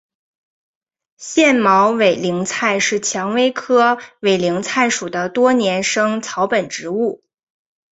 [1.17, 7.21] 腺毛委陵菜是蔷薇科委陵菜属的多年生草本植物。